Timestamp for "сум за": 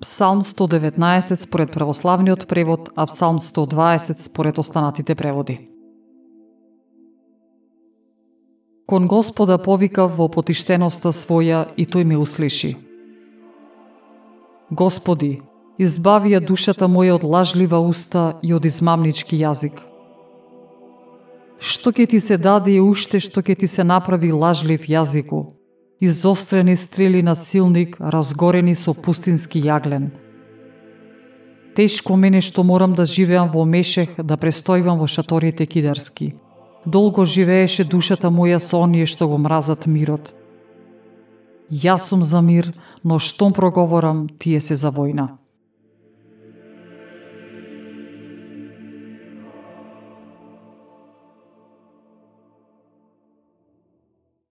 42.08-42.40